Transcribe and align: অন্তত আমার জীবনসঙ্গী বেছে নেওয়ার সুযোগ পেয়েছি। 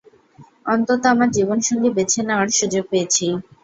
অন্তত 0.65 1.01
আমার 1.13 1.29
জীবনসঙ্গী 1.31 1.89
বেছে 1.97 2.19
নেওয়ার 2.23 2.49
সুযোগ 2.51 2.83
পেয়েছি। 2.91 3.25